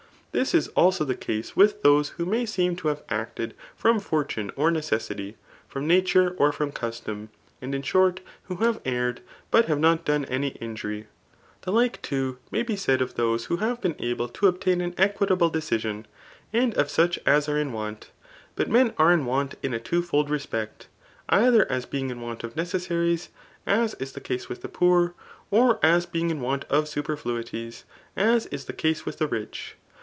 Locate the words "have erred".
8.65-9.19